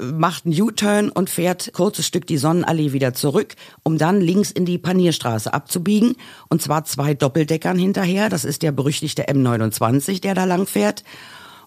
macht 0.00 0.46
einen 0.46 0.60
U-Turn 0.60 1.08
und 1.10 1.30
fährt 1.30 1.72
kurzes 1.72 2.06
Stück 2.06 2.26
die 2.26 2.36
Sonnenallee 2.36 2.92
wieder 2.92 3.14
zurück, 3.14 3.54
um 3.82 3.98
dann 3.98 4.20
links 4.20 4.50
in 4.50 4.64
die 4.64 4.78
Panierstraße 4.78 5.52
abzubiegen. 5.52 6.16
Und 6.48 6.62
zwar 6.62 6.84
zwei 6.84 7.14
Doppeldeckern 7.14 7.78
hinterher. 7.78 8.28
Das 8.28 8.44
ist 8.44 8.62
der 8.62 8.72
berüchtigte 8.72 9.28
M29, 9.28 10.20
der 10.20 10.34
da 10.34 10.44
lang 10.44 10.66
fährt. 10.66 11.02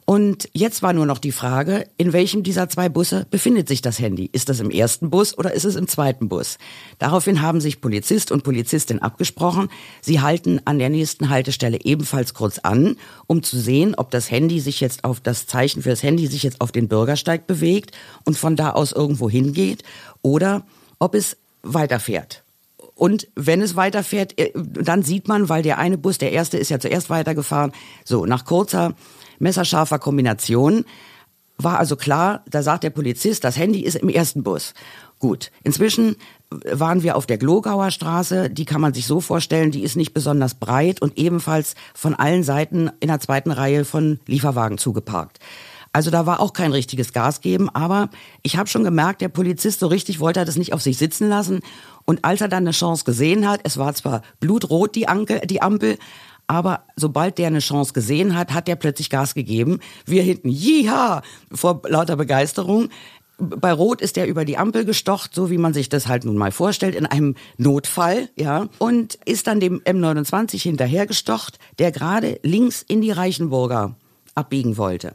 Und 0.09 0.49
jetzt 0.53 0.81
war 0.81 0.91
nur 0.91 1.05
noch 1.05 1.19
die 1.19 1.31
Frage, 1.31 1.85
in 1.97 2.13
welchem 2.13 2.41
dieser 2.41 2.67
zwei 2.67 2.89
Busse 2.89 3.27
befindet 3.29 3.67
sich 3.67 3.83
das 3.83 3.99
Handy? 3.99 4.27
Ist 4.33 4.49
das 4.49 4.59
im 4.59 4.71
ersten 4.71 5.11
Bus 5.11 5.37
oder 5.37 5.53
ist 5.53 5.65
es 5.65 5.75
im 5.75 5.87
zweiten 5.87 6.29
Bus? 6.29 6.57
Daraufhin 6.97 7.43
haben 7.43 7.61
sich 7.61 7.79
Polizist 7.79 8.31
und 8.31 8.43
Polizistin 8.43 9.03
abgesprochen. 9.03 9.69
Sie 10.01 10.19
halten 10.19 10.61
an 10.65 10.79
der 10.79 10.89
nächsten 10.89 11.29
Haltestelle 11.29 11.77
ebenfalls 11.83 12.33
kurz 12.33 12.57
an, 12.57 12.95
um 13.27 13.43
zu 13.43 13.59
sehen, 13.59 13.93
ob 13.93 14.09
das 14.09 14.31
Handy 14.31 14.59
sich 14.61 14.81
jetzt 14.81 15.03
auf 15.03 15.19
das 15.19 15.45
Zeichen 15.45 15.83
für 15.83 15.93
Handy 15.93 16.25
sich 16.25 16.41
jetzt 16.41 16.59
auf 16.59 16.71
den 16.71 16.87
Bürgersteig 16.87 17.45
bewegt 17.45 17.91
und 18.25 18.35
von 18.35 18.55
da 18.55 18.71
aus 18.71 18.91
irgendwo 18.91 19.29
hingeht 19.29 19.83
oder 20.23 20.65
ob 20.97 21.13
es 21.13 21.37
weiterfährt. 21.61 22.41
Und 22.95 23.27
wenn 23.35 23.61
es 23.61 23.75
weiterfährt, 23.75 24.39
äh, 24.39 24.51
dann 24.55 25.03
sieht 25.03 25.27
man, 25.27 25.49
weil 25.49 25.61
der 25.61 25.77
eine 25.77 25.99
Bus, 25.99 26.17
der 26.17 26.31
erste 26.31 26.57
ist 26.57 26.69
ja 26.69 26.79
zuerst 26.79 27.11
weitergefahren, 27.11 27.73
so 28.03 28.25
nach 28.25 28.43
kurzer 28.43 28.95
messerscharfer 29.39 29.99
Kombination. 29.99 30.85
War 31.57 31.79
also 31.79 31.95
klar, 31.95 32.43
da 32.49 32.63
sagt 32.63 32.83
der 32.83 32.89
Polizist, 32.89 33.43
das 33.43 33.57
Handy 33.57 33.81
ist 33.81 33.95
im 33.95 34.09
ersten 34.09 34.43
Bus. 34.43 34.73
Gut, 35.19 35.51
inzwischen 35.63 36.15
waren 36.49 37.03
wir 37.03 37.17
auf 37.17 37.25
der 37.25 37.37
Glogauer 37.37 37.91
Straße, 37.91 38.49
die 38.49 38.63
kann 38.63 38.79
man 38.79 38.93
sich 38.93 39.05
so 39.05 39.19
vorstellen, 39.19 39.71
die 39.71 39.83
ist 39.83 39.97
nicht 39.97 40.13
besonders 40.13 40.55
breit 40.55 41.01
und 41.01 41.17
ebenfalls 41.17 41.75
von 41.93 42.15
allen 42.15 42.43
Seiten 42.43 42.89
in 43.01 43.09
der 43.09 43.19
zweiten 43.19 43.51
Reihe 43.51 43.83
von 43.83 44.19
Lieferwagen 44.25 44.77
zugeparkt. 44.77 45.39
Also 45.91 46.11
da 46.11 46.25
war 46.25 46.39
auch 46.39 46.53
kein 46.53 46.71
richtiges 46.71 47.13
Gas 47.13 47.41
geben, 47.41 47.69
aber 47.69 48.09
ich 48.43 48.57
habe 48.57 48.69
schon 48.69 48.83
gemerkt, 48.83 49.21
der 49.21 49.29
Polizist 49.29 49.79
so 49.79 49.87
richtig 49.87 50.19
wollte 50.19 50.39
er 50.39 50.45
das 50.45 50.55
nicht 50.55 50.71
auf 50.71 50.81
sich 50.81 50.97
sitzen 50.97 51.27
lassen. 51.29 51.61
Und 52.05 52.23
als 52.23 52.41
er 52.41 52.47
dann 52.47 52.63
eine 52.63 52.71
Chance 52.71 53.05
gesehen 53.05 53.47
hat, 53.47 53.61
es 53.63 53.77
war 53.77 53.93
zwar 53.95 54.21
blutrot 54.39 54.95
die, 54.95 55.07
Anke, 55.07 55.41
die 55.45 55.61
Ampel, 55.61 55.97
aber 56.49 56.85
sobald 56.95 57.37
der 57.37 57.47
eine 57.47 57.59
Chance 57.59 57.93
gesehen 57.93 58.35
hat, 58.35 58.53
hat 58.53 58.67
der 58.67 58.75
plötzlich 58.75 59.11
Gas 59.11 59.35
gegeben. 59.35 59.79
Wir 60.07 60.23
hinten, 60.23 60.49
jiha, 60.49 61.21
vor 61.51 61.83
lauter 61.87 62.15
Begeisterung. 62.15 62.89
Bei 63.37 63.71
Rot 63.71 64.01
ist 64.01 64.17
er 64.17 64.25
über 64.25 64.45
die 64.45 64.57
Ampel 64.57 64.83
gestocht, 64.83 65.35
so 65.35 65.51
wie 65.51 65.59
man 65.59 65.75
sich 65.75 65.89
das 65.89 66.07
halt 66.07 66.25
nun 66.25 66.37
mal 66.37 66.51
vorstellt, 66.51 66.95
in 66.95 67.05
einem 67.05 67.35
Notfall, 67.57 68.29
ja, 68.35 68.67
und 68.79 69.19
ist 69.25 69.45
dann 69.45 69.59
dem 69.59 69.79
M29 69.81 70.59
hinterhergestocht, 70.59 71.59
der 71.77 71.91
gerade 71.91 72.39
links 72.41 72.81
in 72.81 73.01
die 73.01 73.11
Reichenburger 73.11 73.95
abbiegen 74.33 74.75
wollte. 74.75 75.13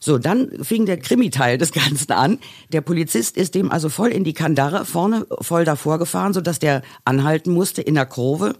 So, 0.00 0.18
dann 0.18 0.64
fing 0.64 0.86
der 0.86 0.98
Krimi-Teil 0.98 1.58
des 1.58 1.72
Ganzen 1.72 2.12
an. 2.12 2.38
Der 2.72 2.80
Polizist 2.80 3.36
ist 3.36 3.54
dem 3.54 3.70
also 3.70 3.88
voll 3.88 4.10
in 4.10 4.24
die 4.24 4.32
Kandare, 4.32 4.84
vorne 4.84 5.26
voll 5.40 5.64
davor 5.64 5.98
gefahren, 5.98 6.32
sodass 6.32 6.58
der 6.58 6.82
anhalten 7.04 7.52
musste 7.52 7.82
in 7.82 7.94
der 7.94 8.06
Kurve. 8.06 8.54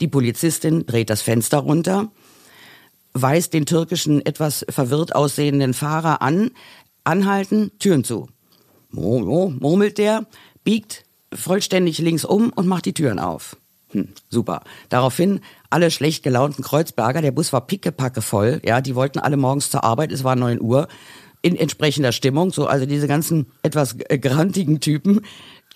Die 0.00 0.08
Polizistin 0.08 0.86
dreht 0.86 1.10
das 1.10 1.22
Fenster 1.22 1.58
runter, 1.58 2.08
weist 3.12 3.52
den 3.52 3.66
türkischen, 3.66 4.24
etwas 4.24 4.64
verwirrt 4.68 5.14
aussehenden 5.14 5.74
Fahrer 5.74 6.22
an, 6.22 6.50
anhalten, 7.04 7.72
Türen 7.78 8.04
zu. 8.04 8.28
Murmelt 8.90 9.98
der, 9.98 10.26
biegt 10.62 11.04
vollständig 11.32 11.98
links 11.98 12.24
um 12.24 12.50
und 12.50 12.66
macht 12.66 12.86
die 12.86 12.94
Türen 12.94 13.18
auf. 13.18 13.56
Hm, 13.90 14.08
super. 14.28 14.62
Daraufhin 14.88 15.40
alle 15.74 15.90
schlecht 15.90 16.22
gelaunten 16.22 16.62
Kreuzberger, 16.62 17.20
der 17.20 17.32
Bus 17.32 17.52
war 17.52 17.66
pickepacke 17.66 18.22
voll, 18.22 18.60
ja, 18.64 18.80
die 18.80 18.94
wollten 18.94 19.18
alle 19.18 19.36
morgens 19.36 19.70
zur 19.70 19.82
Arbeit, 19.82 20.12
es 20.12 20.22
war 20.22 20.36
neun 20.36 20.60
Uhr, 20.60 20.86
in 21.42 21.56
entsprechender 21.56 22.12
Stimmung, 22.12 22.52
so, 22.52 22.68
also 22.68 22.86
diese 22.86 23.08
ganzen 23.08 23.46
etwas 23.64 23.96
grantigen 23.98 24.78
Typen 24.78 25.22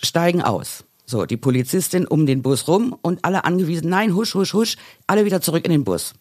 steigen 0.01 0.41
aus. 0.41 0.85
So, 1.05 1.27
die 1.27 1.37
Polizistin 1.37 2.07
um 2.07 2.27
den 2.27 2.43
Bus 2.43 2.69
rum 2.69 2.97
und 3.03 3.25
alle 3.25 3.45
angewiesen, 3.45 3.89
nein, 3.89 4.15
husch, 4.15 4.37
husch, 4.37 4.55
husch, 4.55 4.77
alle 5.09 5.25
wieder 5.25 5.41
zurück 5.41 5.65
in 5.65 5.73
den 5.73 5.83
Bus. 5.83 6.13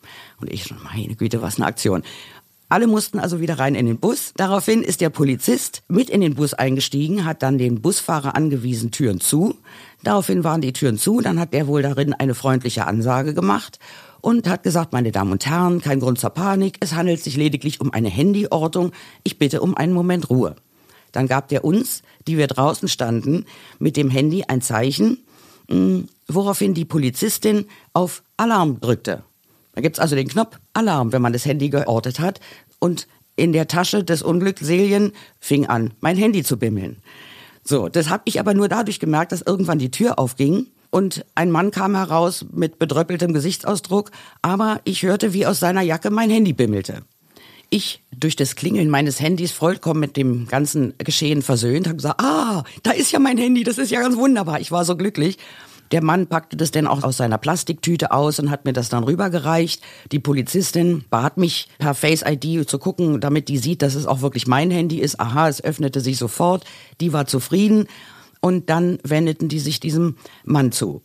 Und 0.41 0.51
ich, 0.51 0.73
meine 0.83 1.15
Güte, 1.15 1.43
was 1.43 1.57
eine 1.57 1.67
Aktion. 1.67 2.01
Alle 2.69 2.87
mussten 2.87 3.19
also 3.19 3.39
wieder 3.39 3.59
rein 3.59 3.75
in 3.75 3.85
den 3.85 3.99
Bus. 3.99 4.33
Daraufhin 4.35 4.81
ist 4.81 5.01
der 5.01 5.09
Polizist 5.09 5.83
mit 5.87 6.09
in 6.09 6.21
den 6.21 6.33
Bus 6.33 6.53
eingestiegen, 6.53 7.25
hat 7.25 7.43
dann 7.43 7.59
den 7.59 7.81
Busfahrer 7.81 8.35
angewiesen, 8.35 8.91
Türen 8.91 9.19
zu. 9.19 9.55
Daraufhin 10.03 10.43
waren 10.43 10.61
die 10.61 10.73
Türen 10.73 10.97
zu, 10.97 11.21
dann 11.21 11.39
hat 11.39 11.53
er 11.53 11.67
wohl 11.67 11.81
darin 11.81 12.13
eine 12.13 12.35
freundliche 12.35 12.85
Ansage 12.85 13.33
gemacht 13.33 13.79
und 14.21 14.47
hat 14.47 14.63
gesagt, 14.63 14.93
meine 14.93 15.11
Damen 15.11 15.31
und 15.31 15.45
Herren, 15.45 15.81
kein 15.81 15.99
Grund 15.99 16.19
zur 16.19 16.29
Panik, 16.29 16.77
es 16.79 16.93
handelt 16.93 17.21
sich 17.21 17.35
lediglich 17.35 17.81
um 17.81 17.91
eine 17.91 18.09
Handyortung, 18.09 18.91
ich 19.23 19.37
bitte 19.37 19.61
um 19.61 19.75
einen 19.75 19.93
Moment 19.93 20.29
Ruhe. 20.29 20.55
Dann 21.11 21.27
gab 21.27 21.47
der 21.47 21.63
uns, 21.63 22.03
die 22.27 22.37
wir 22.37 22.47
draußen 22.47 22.87
standen, 22.87 23.45
mit 23.79 23.97
dem 23.97 24.09
Handy 24.09 24.43
ein 24.47 24.61
Zeichen, 24.61 25.19
hm, 25.69 26.07
woraufhin 26.27 26.73
die 26.73 26.85
Polizistin 26.85 27.65
auf 27.93 28.23
Alarm 28.37 28.79
drückte. 28.79 29.23
Da 29.73 29.81
gibt's 29.81 29.99
also 29.99 30.15
den 30.15 30.27
Knopf 30.27 30.59
Alarm, 30.73 31.11
wenn 31.11 31.21
man 31.21 31.33
das 31.33 31.45
Handy 31.45 31.69
geortet 31.69 32.19
hat. 32.19 32.39
Und 32.79 33.07
in 33.35 33.53
der 33.53 33.67
Tasche 33.67 34.03
des 34.03 34.23
Unglückselien 34.23 35.11
fing 35.39 35.67
an, 35.67 35.93
mein 35.99 36.17
Handy 36.17 36.43
zu 36.43 36.57
bimmeln. 36.57 36.97
So, 37.67 37.89
das 37.89 38.09
habe 38.09 38.23
ich 38.25 38.39
aber 38.39 38.53
nur 38.53 38.69
dadurch 38.69 38.99
gemerkt, 38.99 39.33
dass 39.33 39.41
irgendwann 39.41 39.77
die 39.77 39.91
Tür 39.91 40.19
aufging 40.19 40.67
und 40.89 41.25
ein 41.35 41.51
Mann 41.51 41.71
kam 41.71 41.95
heraus 41.95 42.45
mit 42.53 42.79
bedröppeltem 42.79 43.33
Gesichtsausdruck, 43.33 44.11
aber 44.41 44.79
ich 44.85 45.03
hörte, 45.03 45.33
wie 45.33 45.45
aus 45.45 45.59
seiner 45.59 45.81
Jacke 45.81 46.09
mein 46.09 46.29
Handy 46.29 46.53
bimmelte. 46.53 47.01
Ich 47.69 48.01
durch 48.15 48.37
das 48.37 48.55
Klingeln 48.55 48.89
meines 48.89 49.19
Handys 49.19 49.51
vollkommen 49.51 49.99
mit 49.99 50.15
dem 50.15 50.47
ganzen 50.47 50.93
Geschehen 50.97 51.41
versöhnt, 51.41 51.87
habe 51.87 51.97
gesagt, 51.97 52.21
ah, 52.21 52.63
da 52.83 52.91
ist 52.91 53.11
ja 53.11 53.19
mein 53.19 53.37
Handy, 53.37 53.65
das 53.65 53.77
ist 53.77 53.91
ja 53.91 53.99
ganz 53.99 54.15
wunderbar. 54.15 54.61
Ich 54.61 54.71
war 54.71 54.85
so 54.85 54.95
glücklich 54.95 55.37
der 55.91 56.03
Mann 56.03 56.27
packte 56.27 56.57
das 56.57 56.71
dann 56.71 56.87
auch 56.87 57.03
aus 57.03 57.17
seiner 57.17 57.37
Plastiktüte 57.37 58.11
aus 58.11 58.39
und 58.39 58.51
hat 58.51 58.65
mir 58.65 58.73
das 58.73 58.89
dann 58.89 59.03
rübergereicht. 59.03 59.81
Die 60.11 60.19
Polizistin 60.19 61.05
bat 61.09 61.37
mich 61.37 61.67
per 61.79 61.93
Face 61.93 62.23
ID 62.25 62.69
zu 62.69 62.79
gucken, 62.79 63.19
damit 63.19 63.47
die 63.49 63.57
sieht, 63.57 63.81
dass 63.81 63.95
es 63.95 64.05
auch 64.05 64.21
wirklich 64.21 64.47
mein 64.47 64.71
Handy 64.71 64.99
ist. 64.99 65.19
Aha, 65.19 65.47
es 65.47 65.63
öffnete 65.63 66.01
sich 66.01 66.17
sofort. 66.17 66.65
Die 66.99 67.13
war 67.13 67.25
zufrieden. 67.27 67.87
Und 68.39 68.69
dann 68.69 68.99
wendeten 69.03 69.49
die 69.49 69.59
sich 69.59 69.79
diesem 69.79 70.15
Mann 70.45 70.71
zu. 70.71 71.01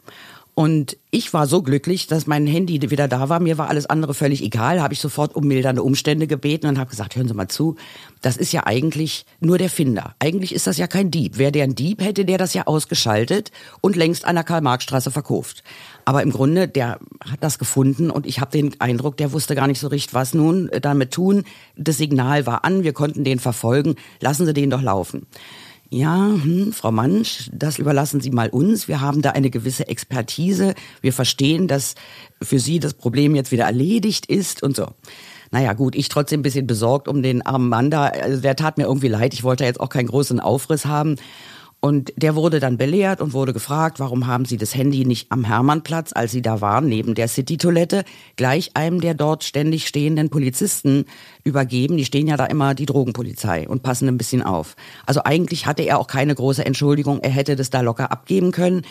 Und 0.54 0.98
ich 1.10 1.32
war 1.32 1.46
so 1.46 1.62
glücklich, 1.62 2.08
dass 2.08 2.26
mein 2.26 2.46
Handy 2.46 2.90
wieder 2.90 3.08
da 3.08 3.30
war. 3.30 3.40
Mir 3.40 3.56
war 3.56 3.70
alles 3.70 3.86
andere 3.86 4.12
völlig 4.12 4.42
egal. 4.42 4.82
Habe 4.82 4.92
ich 4.92 5.00
sofort 5.00 5.34
um 5.34 5.46
mildernde 5.46 5.82
Umstände 5.82 6.26
gebeten 6.26 6.66
und 6.66 6.78
habe 6.78 6.90
gesagt, 6.90 7.16
hören 7.16 7.26
Sie 7.26 7.32
mal 7.32 7.48
zu, 7.48 7.76
das 8.20 8.36
ist 8.36 8.52
ja 8.52 8.66
eigentlich 8.66 9.24
nur 9.40 9.56
der 9.56 9.70
Finder. 9.70 10.14
Eigentlich 10.18 10.54
ist 10.54 10.66
das 10.66 10.76
ja 10.76 10.86
kein 10.86 11.10
Dieb. 11.10 11.38
Wäre 11.38 11.52
der 11.52 11.64
ein 11.64 11.74
Dieb, 11.74 12.02
hätte 12.02 12.26
der 12.26 12.36
das 12.36 12.52
ja 12.52 12.66
ausgeschaltet 12.66 13.50
und 13.80 13.96
längst 13.96 14.26
an 14.26 14.34
der 14.34 14.44
Karl-Marx-Straße 14.44 15.10
verkauft. 15.10 15.64
Aber 16.04 16.22
im 16.22 16.30
Grunde, 16.30 16.68
der 16.68 16.98
hat 17.24 17.42
das 17.42 17.58
gefunden 17.58 18.10
und 18.10 18.26
ich 18.26 18.40
habe 18.40 18.50
den 18.50 18.78
Eindruck, 18.78 19.16
der 19.16 19.32
wusste 19.32 19.54
gar 19.54 19.68
nicht 19.68 19.80
so 19.80 19.88
richtig, 19.88 20.12
was 20.12 20.34
nun 20.34 20.68
damit 20.82 21.12
tun. 21.12 21.44
Das 21.76 21.96
Signal 21.96 22.44
war 22.44 22.64
an, 22.66 22.82
wir 22.82 22.92
konnten 22.92 23.24
den 23.24 23.38
verfolgen. 23.38 23.94
Lassen 24.20 24.44
Sie 24.44 24.52
den 24.52 24.68
doch 24.68 24.82
laufen 24.82 25.26
ja, 25.92 26.16
hm, 26.16 26.72
Frau 26.72 26.90
Mansch, 26.90 27.50
das 27.52 27.78
überlassen 27.78 28.22
Sie 28.22 28.30
mal 28.30 28.48
uns. 28.48 28.88
Wir 28.88 29.02
haben 29.02 29.20
da 29.20 29.32
eine 29.32 29.50
gewisse 29.50 29.88
Expertise. 29.88 30.74
Wir 31.02 31.12
verstehen, 31.12 31.68
dass 31.68 31.96
für 32.40 32.58
Sie 32.58 32.80
das 32.80 32.94
Problem 32.94 33.34
jetzt 33.34 33.52
wieder 33.52 33.64
erledigt 33.64 34.24
ist 34.24 34.62
und 34.62 34.74
so. 34.74 34.88
Naja, 35.50 35.74
gut, 35.74 35.94
ich 35.94 36.08
trotzdem 36.08 36.40
ein 36.40 36.44
bisschen 36.44 36.66
besorgt 36.66 37.08
um 37.08 37.22
den 37.22 37.42
armen 37.44 37.68
Mann 37.68 37.90
da. 37.90 38.06
Also 38.06 38.40
der 38.40 38.56
tat 38.56 38.78
mir 38.78 38.84
irgendwie 38.84 39.08
leid. 39.08 39.34
Ich 39.34 39.42
wollte 39.42 39.64
jetzt 39.64 39.80
auch 39.80 39.90
keinen 39.90 40.06
großen 40.06 40.40
Aufriss 40.40 40.86
haben. 40.86 41.16
Und 41.84 42.12
der 42.14 42.36
wurde 42.36 42.60
dann 42.60 42.78
belehrt 42.78 43.20
und 43.20 43.32
wurde 43.32 43.52
gefragt, 43.52 43.98
warum 43.98 44.28
haben 44.28 44.44
Sie 44.44 44.56
das 44.56 44.72
Handy 44.72 45.04
nicht 45.04 45.32
am 45.32 45.42
Hermannplatz, 45.42 46.12
als 46.12 46.30
Sie 46.30 46.40
da 46.40 46.60
waren, 46.60 46.88
neben 46.88 47.16
der 47.16 47.26
City-Toilette, 47.26 48.04
gleich 48.36 48.76
einem 48.76 49.00
der 49.00 49.14
dort 49.14 49.42
ständig 49.42 49.88
stehenden 49.88 50.30
Polizisten 50.30 51.06
übergeben. 51.42 51.96
Die 51.96 52.04
stehen 52.04 52.28
ja 52.28 52.36
da 52.36 52.46
immer 52.46 52.76
die 52.76 52.86
Drogenpolizei 52.86 53.68
und 53.68 53.82
passen 53.82 54.06
ein 54.06 54.16
bisschen 54.16 54.44
auf. 54.44 54.76
Also 55.06 55.24
eigentlich 55.24 55.66
hatte 55.66 55.82
er 55.82 55.98
auch 55.98 56.06
keine 56.06 56.36
große 56.36 56.64
Entschuldigung. 56.64 57.18
Er 57.18 57.30
hätte 57.30 57.56
das 57.56 57.70
da 57.70 57.80
locker 57.80 58.12
abgeben 58.12 58.52
können. 58.52 58.82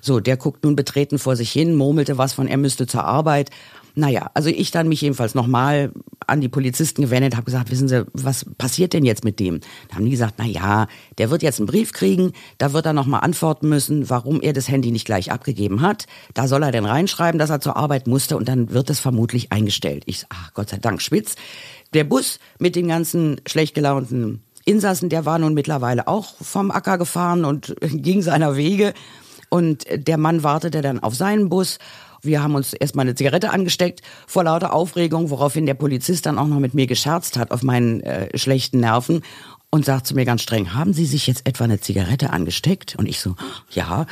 So, 0.00 0.18
der 0.18 0.38
guckt 0.38 0.64
nun 0.64 0.74
betreten 0.74 1.18
vor 1.18 1.36
sich 1.36 1.52
hin, 1.52 1.74
murmelte 1.74 2.16
was 2.16 2.32
von, 2.32 2.48
er 2.48 2.56
müsste 2.56 2.86
zur 2.86 3.04
Arbeit. 3.04 3.50
Naja, 3.98 4.30
also 4.32 4.48
ich 4.48 4.70
dann 4.70 4.88
mich 4.88 5.00
jedenfalls 5.00 5.34
nochmal 5.34 5.90
an 6.24 6.40
die 6.40 6.48
Polizisten 6.48 7.02
gewendet, 7.02 7.34
habe 7.34 7.46
gesagt, 7.46 7.72
wissen 7.72 7.88
Sie, 7.88 8.06
was 8.12 8.44
passiert 8.56 8.92
denn 8.92 9.04
jetzt 9.04 9.24
mit 9.24 9.40
dem? 9.40 9.58
Da 9.88 9.96
haben 9.96 10.04
die 10.04 10.12
gesagt, 10.12 10.34
na 10.38 10.44
ja, 10.44 10.86
der 11.18 11.30
wird 11.30 11.42
jetzt 11.42 11.58
einen 11.58 11.66
Brief 11.66 11.92
kriegen, 11.92 12.32
da 12.58 12.72
wird 12.72 12.86
er 12.86 12.92
nochmal 12.92 13.22
antworten 13.22 13.68
müssen, 13.68 14.08
warum 14.08 14.40
er 14.40 14.52
das 14.52 14.68
Handy 14.68 14.92
nicht 14.92 15.04
gleich 15.04 15.32
abgegeben 15.32 15.80
hat. 15.80 16.06
Da 16.32 16.46
soll 16.46 16.62
er 16.62 16.70
denn 16.70 16.84
reinschreiben, 16.84 17.40
dass 17.40 17.50
er 17.50 17.60
zur 17.60 17.76
Arbeit 17.76 18.06
musste 18.06 18.36
und 18.36 18.46
dann 18.46 18.70
wird 18.70 18.88
es 18.88 19.00
vermutlich 19.00 19.50
eingestellt. 19.50 20.04
Ich, 20.06 20.26
ach 20.28 20.54
Gott 20.54 20.68
sei 20.68 20.76
Dank, 20.76 21.02
Schwitz. 21.02 21.34
Der 21.92 22.04
Bus 22.04 22.38
mit 22.60 22.76
den 22.76 22.86
ganzen 22.86 23.40
schlecht 23.48 23.74
gelaunten 23.74 24.44
Insassen, 24.64 25.08
der 25.08 25.26
war 25.26 25.40
nun 25.40 25.54
mittlerweile 25.54 26.06
auch 26.06 26.36
vom 26.40 26.70
Acker 26.70 26.98
gefahren 26.98 27.44
und 27.44 27.74
ging 27.80 28.22
seiner 28.22 28.54
Wege. 28.54 28.94
Und 29.48 29.86
der 29.90 30.18
Mann 30.18 30.44
wartete 30.44 30.82
dann 30.82 31.00
auf 31.00 31.16
seinen 31.16 31.48
Bus 31.48 31.78
wir 32.28 32.42
haben 32.42 32.54
uns 32.54 32.72
erstmal 32.72 33.06
eine 33.06 33.16
Zigarette 33.16 33.50
angesteckt 33.50 34.02
vor 34.28 34.44
lauter 34.44 34.72
Aufregung, 34.72 35.30
woraufhin 35.30 35.66
der 35.66 35.74
Polizist 35.74 36.26
dann 36.26 36.38
auch 36.38 36.46
noch 36.46 36.60
mit 36.60 36.74
mir 36.74 36.86
gescherzt 36.86 37.36
hat 37.36 37.50
auf 37.50 37.64
meinen 37.64 38.00
äh, 38.02 38.36
schlechten 38.38 38.78
Nerven 38.78 39.22
und 39.70 39.84
sagt 39.84 40.06
zu 40.06 40.14
mir 40.14 40.24
ganz 40.24 40.42
streng, 40.42 40.74
haben 40.74 40.92
Sie 40.92 41.06
sich 41.06 41.26
jetzt 41.26 41.46
etwa 41.46 41.64
eine 41.64 41.80
Zigarette 41.80 42.30
angesteckt? 42.30 42.94
Und 42.96 43.08
ich 43.08 43.18
so, 43.20 43.34
ja. 43.72 44.06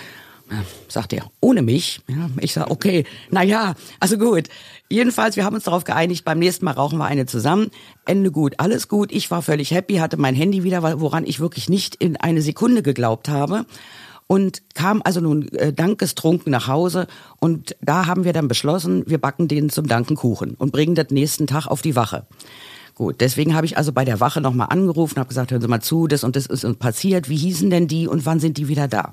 Sagt 0.86 1.12
er, 1.12 1.28
ohne 1.40 1.60
mich. 1.60 2.02
Ja, 2.06 2.30
ich 2.38 2.52
sag, 2.52 2.70
okay, 2.70 3.04
na 3.30 3.42
ja, 3.42 3.74
also 3.98 4.16
gut. 4.16 4.44
Jedenfalls, 4.88 5.34
wir 5.34 5.44
haben 5.44 5.56
uns 5.56 5.64
darauf 5.64 5.82
geeinigt, 5.82 6.24
beim 6.24 6.38
nächsten 6.38 6.64
Mal 6.64 6.70
rauchen 6.70 6.98
wir 6.98 7.06
eine 7.06 7.26
zusammen. 7.26 7.72
Ende 8.04 8.30
gut, 8.30 8.54
alles 8.58 8.86
gut. 8.86 9.10
Ich 9.10 9.28
war 9.32 9.42
völlig 9.42 9.72
happy, 9.72 9.96
hatte 9.96 10.16
mein 10.18 10.36
Handy 10.36 10.62
wieder, 10.62 11.00
woran 11.00 11.26
ich 11.26 11.40
wirklich 11.40 11.68
nicht 11.68 11.96
in 11.96 12.16
eine 12.16 12.42
Sekunde 12.42 12.84
geglaubt 12.84 13.28
habe 13.28 13.66
und 14.26 14.62
kam 14.74 15.02
also 15.04 15.20
nun 15.20 15.48
äh, 15.52 15.72
dankestrunken 15.72 16.50
nach 16.50 16.66
Hause 16.68 17.06
und 17.40 17.76
da 17.80 18.06
haben 18.06 18.24
wir 18.24 18.32
dann 18.32 18.48
beschlossen, 18.48 19.04
wir 19.06 19.18
backen 19.18 19.48
den 19.48 19.70
zum 19.70 19.86
Dankenkuchen 19.86 20.54
und 20.54 20.72
bringen 20.72 20.94
das 20.94 21.10
nächsten 21.10 21.46
Tag 21.46 21.66
auf 21.66 21.82
die 21.82 21.96
Wache. 21.96 22.26
Gut, 22.94 23.20
deswegen 23.20 23.54
habe 23.54 23.66
ich 23.66 23.76
also 23.76 23.92
bei 23.92 24.06
der 24.06 24.20
Wache 24.20 24.40
nochmal 24.40 24.68
angerufen, 24.70 25.18
habe 25.18 25.28
gesagt, 25.28 25.50
hören 25.50 25.60
Sie 25.60 25.68
mal 25.68 25.82
zu, 25.82 26.06
das 26.06 26.24
und 26.24 26.34
das 26.34 26.46
ist 26.46 26.64
uns 26.64 26.78
passiert, 26.78 27.28
wie 27.28 27.36
hießen 27.36 27.68
denn 27.68 27.88
die 27.88 28.08
und 28.08 28.24
wann 28.24 28.40
sind 28.40 28.56
die 28.56 28.68
wieder 28.68 28.88
da? 28.88 29.12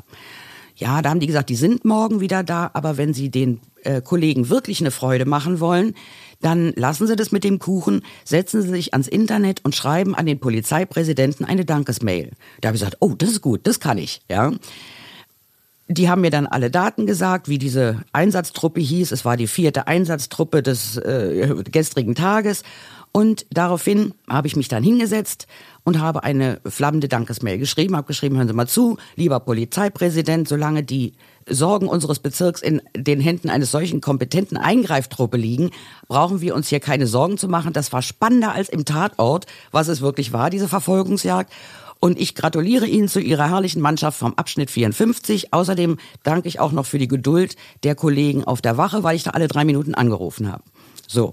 Ja, 0.75 1.01
da 1.01 1.09
haben 1.09 1.19
die 1.19 1.27
gesagt, 1.27 1.49
die 1.49 1.55
sind 1.55 1.85
morgen 1.85 2.19
wieder 2.19 2.43
da, 2.43 2.71
aber 2.73 2.97
wenn 2.97 3.13
Sie 3.13 3.29
den 3.29 3.59
äh, 3.83 4.01
Kollegen 4.01 4.49
wirklich 4.49 4.79
eine 4.79 4.89
Freude 4.89 5.25
machen 5.25 5.59
wollen, 5.59 5.93
dann 6.41 6.73
lassen 6.75 7.07
Sie 7.07 7.15
das 7.15 7.31
mit 7.31 7.43
dem 7.43 7.59
Kuchen, 7.59 8.01
setzen 8.23 8.61
Sie 8.61 8.69
sich 8.69 8.93
ans 8.93 9.07
Internet 9.07 9.63
und 9.63 9.75
schreiben 9.75 10.15
an 10.15 10.25
den 10.25 10.39
Polizeipräsidenten 10.39 11.45
eine 11.45 11.65
Dankesmail. 11.65 12.31
Da 12.61 12.69
habe 12.69 12.75
ich 12.75 12.81
gesagt, 12.81 12.97
oh, 13.01 13.13
das 13.17 13.31
ist 13.31 13.41
gut, 13.41 13.67
das 13.67 13.79
kann 13.79 13.97
ich, 13.97 14.21
ja. 14.29 14.51
Die 15.89 16.09
haben 16.09 16.21
mir 16.21 16.31
dann 16.31 16.47
alle 16.47 16.71
Daten 16.71 17.05
gesagt, 17.05 17.49
wie 17.49 17.57
diese 17.57 18.03
Einsatztruppe 18.13 18.79
hieß. 18.79 19.11
Es 19.11 19.25
war 19.25 19.35
die 19.35 19.47
vierte 19.47 19.87
Einsatztruppe 19.87 20.63
des 20.63 20.97
äh, 20.97 21.63
gestrigen 21.69 22.15
Tages. 22.15 22.63
Und 23.11 23.45
daraufhin 23.51 24.15
habe 24.27 24.47
ich 24.47 24.55
mich 24.55 24.69
dann 24.69 24.81
hingesetzt 24.81 25.45
und 25.83 25.99
habe 25.99 26.23
eine 26.23 26.59
flammende 26.65 27.07
Dankesmail 27.07 27.59
geschrieben, 27.59 27.95
habe 27.95 28.07
geschrieben, 28.07 28.37
hören 28.37 28.47
Sie 28.47 28.55
mal 28.55 28.67
zu, 28.67 28.97
lieber 29.15 29.39
Polizeipräsident, 29.39 30.47
solange 30.47 30.81
die 30.81 31.13
Sorgen 31.47 31.87
unseres 31.87 32.19
Bezirks 32.19 32.61
in 32.61 32.81
den 32.95 33.19
Händen 33.19 33.51
eines 33.51 33.69
solchen 33.69 34.01
kompetenten 34.01 34.57
Eingreiftruppe 34.57 35.37
liegen, 35.37 35.69
brauchen 36.07 36.41
wir 36.41 36.55
uns 36.55 36.69
hier 36.69 36.79
keine 36.79 37.05
Sorgen 37.05 37.37
zu 37.37 37.47
machen. 37.47 37.73
Das 37.73 37.93
war 37.93 38.01
spannender 38.01 38.53
als 38.53 38.69
im 38.69 38.83
Tatort, 38.85 39.45
was 39.71 39.89
es 39.89 40.01
wirklich 40.01 40.33
war, 40.33 40.49
diese 40.49 40.67
Verfolgungsjagd. 40.67 41.51
Und 42.03 42.19
ich 42.19 42.35
gratuliere 42.35 42.85
Ihnen 42.85 43.07
zu 43.07 43.21
Ihrer 43.21 43.49
herrlichen 43.49 43.81
Mannschaft 43.81 44.19
vom 44.19 44.33
Abschnitt 44.33 44.69
54. 44.69 45.53
Außerdem 45.53 45.95
danke 46.23 46.49
ich 46.49 46.59
auch 46.59 46.73
noch 46.73 46.85
für 46.85 46.97
die 46.97 47.07
Geduld 47.07 47.55
der 47.83 47.95
Kollegen 47.95 48.43
auf 48.43 48.61
der 48.61 48.75
Wache, 48.75 49.03
weil 49.03 49.15
ich 49.15 49.23
da 49.23 49.29
alle 49.29 49.47
drei 49.47 49.63
Minuten 49.63 49.95
angerufen 49.95 50.51
habe. 50.51 50.63
So. 51.07 51.31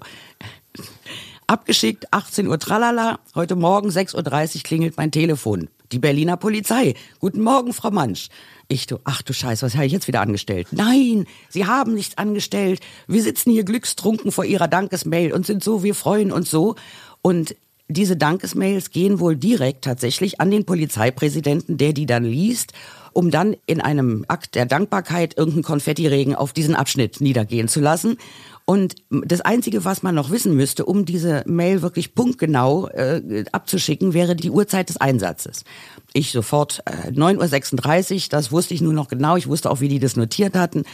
Abgeschickt, 1.49 2.13
18 2.13 2.47
Uhr 2.47 2.61
tralala. 2.61 3.19
Heute 3.35 3.57
Morgen 3.57 3.89
6.30 3.89 4.15
Uhr 4.59 4.63
klingelt 4.63 4.97
mein 4.97 5.11
Telefon. 5.11 5.71
Die 5.91 5.99
Berliner 5.99 6.37
Polizei. 6.37 6.95
Guten 7.19 7.43
Morgen, 7.43 7.73
Frau 7.73 7.91
Mansch. 7.91 8.29
Ich 8.69 8.87
du, 8.87 9.01
ach 9.03 9.23
du 9.23 9.33
Scheiße, 9.33 9.67
was 9.67 9.75
habe 9.75 9.87
ich 9.87 9.93
jetzt 9.93 10.07
wieder 10.07 10.21
angestellt? 10.21 10.69
Nein, 10.71 11.27
Sie 11.49 11.67
haben 11.67 11.95
nichts 11.95 12.17
angestellt. 12.17 12.79
Wir 13.09 13.25
sitzen 13.25 13.51
hier 13.51 13.65
glückstrunken 13.65 14.31
vor 14.31 14.45
Ihrer 14.45 14.69
Dankesmail 14.69 15.33
und 15.33 15.47
sind 15.47 15.65
so, 15.65 15.83
wir 15.83 15.97
freuen 15.97 16.31
uns 16.31 16.49
so. 16.49 16.77
Und 17.23 17.57
diese 17.91 18.17
Dankesmails 18.17 18.91
gehen 18.91 19.21
wohl 19.21 19.37
direkt 19.37 19.85
tatsächlich 19.85 20.41
an 20.41 20.51
den 20.51 20.65
Polizeipräsidenten, 20.65 21.77
der 21.77 21.93
die 21.93 22.07
dann 22.07 22.25
liest, 22.25 22.73
um 23.13 23.31
dann 23.31 23.57
in 23.67 23.81
einem 23.81 24.25
Akt 24.29 24.55
der 24.55 24.67
Dankbarkeit 24.67 25.37
irgendeinen 25.37 25.65
Konfettiregen 25.65 26.35
auf 26.35 26.53
diesen 26.53 26.75
Abschnitt 26.75 27.21
niedergehen 27.21 27.69
zu 27.69 27.81
lassen. 27.81 28.17
Und 28.65 28.95
das 29.11 29.41
Einzige, 29.41 29.85
was 29.85 30.05
man 30.05 30.15
noch 30.15 30.31
wissen 30.31 30.55
müsste, 30.55 30.85
um 30.85 31.05
diese 31.05 31.43
Mail 31.47 31.83
wirklich 31.83 32.15
punktgenau 32.15 32.87
äh, 32.89 33.45
abzuschicken, 33.51 34.15
wäre 34.15 34.37
die 34.37 34.51
Uhrzeit 34.51 34.89
des 34.89 34.97
Einsatzes. 34.99 35.65
Ich 36.13 36.31
sofort 36.31 36.81
äh, 36.87 37.11
9.36 37.11 38.15
Uhr, 38.15 38.21
das 38.31 38.53
wusste 38.53 38.75
ich 38.75 38.81
nur 38.81 38.93
noch 38.93 39.09
genau, 39.09 39.37
ich 39.37 39.49
wusste 39.49 39.71
auch, 39.71 39.81
wie 39.81 39.89
die 39.89 39.99
das 39.99 40.15
notiert 40.15 40.55
hatten. 40.55 40.85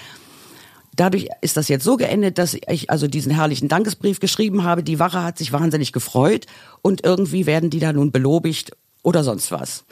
Dadurch 0.96 1.28
ist 1.42 1.56
das 1.56 1.68
jetzt 1.68 1.84
so 1.84 1.96
geendet, 1.96 2.38
dass 2.38 2.54
ich 2.54 2.90
also 2.90 3.06
diesen 3.06 3.32
herrlichen 3.32 3.68
Dankesbrief 3.68 4.18
geschrieben 4.18 4.64
habe. 4.64 4.82
Die 4.82 4.98
Wache 4.98 5.22
hat 5.22 5.38
sich 5.38 5.52
wahnsinnig 5.52 5.92
gefreut 5.92 6.46
und 6.82 7.04
irgendwie 7.04 7.46
werden 7.46 7.70
die 7.70 7.80
da 7.80 7.92
nun 7.92 8.12
belobigt 8.12 8.72
oder 9.02 9.22
sonst 9.22 9.50
was. 9.52 9.84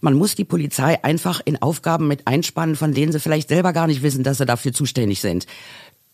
Man 0.00 0.14
muss 0.14 0.34
die 0.34 0.44
Polizei 0.44 1.02
einfach 1.04 1.40
in 1.44 1.60
Aufgaben 1.60 2.08
mit 2.08 2.26
einspannen, 2.26 2.74
von 2.74 2.94
denen 2.94 3.12
sie 3.12 3.20
vielleicht 3.20 3.48
selber 3.48 3.72
gar 3.72 3.86
nicht 3.86 4.02
wissen, 4.02 4.24
dass 4.24 4.38
sie 4.38 4.46
dafür 4.46 4.72
zuständig 4.72 5.20
sind 5.20 5.46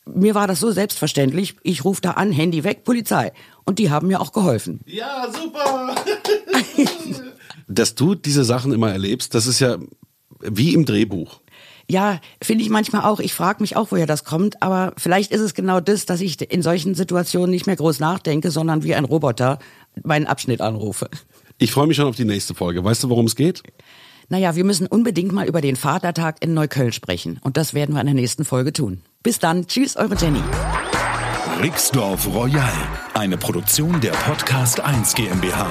mir 0.06 0.34
war 0.34 0.46
das 0.46 0.60
so 0.60 0.70
selbstverständlich. 0.70 1.56
Ich 1.62 1.84
rufe 1.84 2.00
da 2.00 2.12
an, 2.12 2.32
Handy 2.32 2.64
weg, 2.64 2.84
Polizei. 2.84 3.32
Und 3.64 3.78
die 3.78 3.90
haben 3.90 4.06
mir 4.06 4.20
auch 4.20 4.32
geholfen. 4.32 4.80
Ja, 4.86 5.26
super. 5.32 5.94
Dass 7.68 7.94
du 7.94 8.14
diese 8.14 8.44
Sachen 8.44 8.72
immer 8.72 8.92
erlebst, 8.92 9.34
das 9.34 9.46
ist 9.46 9.60
ja 9.60 9.78
wie 10.40 10.74
im 10.74 10.84
Drehbuch. 10.84 11.40
Ja, 11.88 12.20
finde 12.42 12.64
ich 12.64 12.70
manchmal 12.70 13.02
auch. 13.02 13.20
Ich 13.20 13.32
frage 13.32 13.62
mich 13.62 13.76
auch, 13.76 13.88
woher 13.90 14.06
das 14.06 14.24
kommt. 14.24 14.62
Aber 14.62 14.92
vielleicht 14.96 15.30
ist 15.30 15.40
es 15.40 15.54
genau 15.54 15.80
das, 15.80 16.06
dass 16.06 16.20
ich 16.20 16.50
in 16.50 16.62
solchen 16.62 16.94
Situationen 16.94 17.50
nicht 17.50 17.66
mehr 17.66 17.76
groß 17.76 18.00
nachdenke, 18.00 18.50
sondern 18.50 18.82
wie 18.82 18.94
ein 18.94 19.04
Roboter 19.04 19.58
meinen 20.02 20.26
Abschnitt 20.26 20.60
anrufe. 20.60 21.08
Ich 21.58 21.70
freue 21.70 21.86
mich 21.86 21.96
schon 21.96 22.08
auf 22.08 22.16
die 22.16 22.24
nächste 22.24 22.54
Folge. 22.54 22.82
Weißt 22.82 23.04
du, 23.04 23.08
worum 23.08 23.26
es 23.26 23.36
geht? 23.36 23.62
Naja, 24.28 24.56
wir 24.56 24.64
müssen 24.64 24.88
unbedingt 24.88 25.32
mal 25.32 25.46
über 25.46 25.60
den 25.60 25.76
Vatertag 25.76 26.36
in 26.40 26.52
Neukölln 26.52 26.92
sprechen. 26.92 27.38
Und 27.42 27.56
das 27.56 27.74
werden 27.74 27.94
wir 27.94 28.00
in 28.00 28.06
der 28.06 28.14
nächsten 28.14 28.44
Folge 28.44 28.72
tun. 28.72 29.02
Bis 29.22 29.38
dann. 29.38 29.66
Tschüss, 29.68 29.96
eure 29.96 30.16
Jenny. 30.16 30.42
Rixdorf 31.62 32.26
Royal. 32.34 32.72
Eine 33.14 33.38
Produktion 33.38 34.00
der 34.00 34.10
Podcast 34.10 34.80
1 34.80 35.14
GmbH. 35.14 35.70